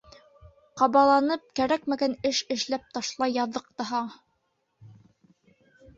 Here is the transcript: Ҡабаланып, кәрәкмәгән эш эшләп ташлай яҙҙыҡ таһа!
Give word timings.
Ҡабаланып, 0.81 1.43
кәрәкмәгән 1.59 2.17
эш 2.31 2.41
эшләп 2.57 2.89
ташлай 2.97 3.35
яҙҙыҡ 3.35 3.71
таһа! 3.83 4.03